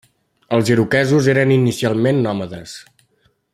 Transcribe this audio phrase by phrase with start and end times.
[0.57, 2.77] Els iroquesos eren inicialment nòmades.